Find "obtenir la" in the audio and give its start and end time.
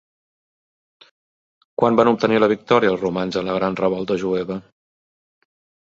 2.13-2.49